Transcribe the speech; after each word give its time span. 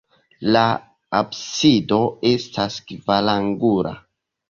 La 0.55 0.63
absido 1.19 2.01
estas 2.33 2.83
kvarangula. 2.91 3.97